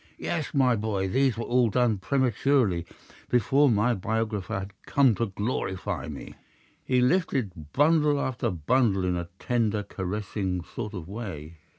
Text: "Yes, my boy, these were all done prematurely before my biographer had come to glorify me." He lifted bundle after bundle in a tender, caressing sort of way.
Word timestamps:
"Yes, 0.17 0.51
my 0.55 0.75
boy, 0.75 1.07
these 1.09 1.37
were 1.37 1.43
all 1.43 1.69
done 1.69 1.99
prematurely 1.99 2.87
before 3.29 3.69
my 3.69 3.93
biographer 3.93 4.57
had 4.57 4.73
come 4.87 5.13
to 5.13 5.27
glorify 5.27 6.07
me." 6.07 6.33
He 6.83 7.01
lifted 7.01 7.71
bundle 7.71 8.19
after 8.19 8.49
bundle 8.49 9.05
in 9.05 9.15
a 9.15 9.29
tender, 9.37 9.83
caressing 9.83 10.63
sort 10.63 10.95
of 10.95 11.07
way. 11.07 11.57